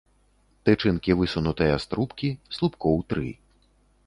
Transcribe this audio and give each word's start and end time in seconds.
Тычынкі 0.69 1.15
высунутыя 1.19 1.75
з 1.83 1.93
трубкі, 1.93 2.29
слупкоў 2.57 2.97
тры. 3.15 3.29